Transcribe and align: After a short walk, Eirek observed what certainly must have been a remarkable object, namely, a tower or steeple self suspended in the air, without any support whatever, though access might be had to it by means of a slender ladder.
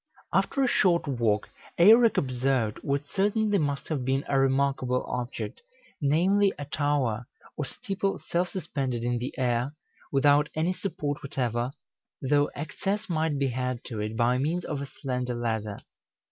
After 0.33 0.63
a 0.63 0.67
short 0.67 1.07
walk, 1.07 1.47
Eirek 1.77 2.17
observed 2.17 2.79
what 2.81 3.07
certainly 3.07 3.59
must 3.59 3.87
have 3.89 4.03
been 4.03 4.25
a 4.27 4.39
remarkable 4.39 5.03
object, 5.03 5.61
namely, 6.01 6.51
a 6.57 6.65
tower 6.65 7.27
or 7.55 7.65
steeple 7.65 8.17
self 8.17 8.49
suspended 8.49 9.03
in 9.03 9.19
the 9.19 9.31
air, 9.37 9.75
without 10.11 10.49
any 10.55 10.73
support 10.73 11.21
whatever, 11.21 11.71
though 12.19 12.49
access 12.55 13.09
might 13.09 13.37
be 13.37 13.49
had 13.49 13.83
to 13.83 13.99
it 13.99 14.17
by 14.17 14.39
means 14.39 14.65
of 14.65 14.81
a 14.81 14.87
slender 14.87 15.35
ladder. 15.35 15.77